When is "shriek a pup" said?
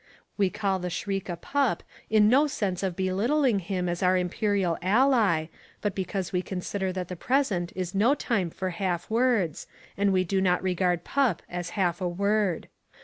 0.89-1.83